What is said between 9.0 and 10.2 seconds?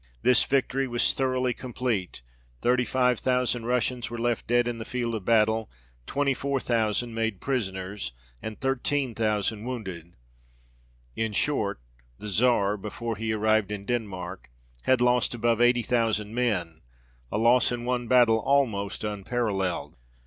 thousand wounded;